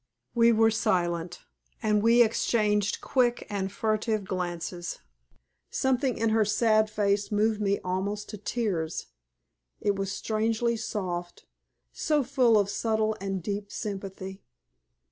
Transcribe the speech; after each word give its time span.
We 0.33 0.51
were 0.51 0.71
silent, 0.71 1.41
and 1.83 2.01
we 2.01 2.23
exchanged 2.23 3.01
quick 3.01 3.45
and 3.51 3.71
furtive 3.71 4.25
glances. 4.25 4.97
Something 5.69 6.17
in 6.17 6.29
her 6.29 6.43
sad 6.43 6.89
face 6.89 7.31
moved 7.31 7.61
me 7.61 7.79
almost 7.83 8.27
to 8.29 8.39
tears 8.39 9.05
it 9.79 9.95
was 9.95 10.11
strangely 10.11 10.75
soft, 10.75 11.45
so 11.91 12.23
full 12.23 12.57
of 12.57 12.67
subtle 12.67 13.15
and 13.21 13.43
deep 13.43 13.71
sympathy. 13.71 14.41